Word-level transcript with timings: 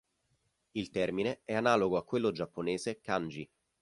Il 0.73 0.89
termine 0.89 1.41
è 1.45 1.53
analogo 1.53 1.95
a 1.95 2.03
quello 2.03 2.31
giapponese 2.31 3.01
"kanji". 3.01 3.47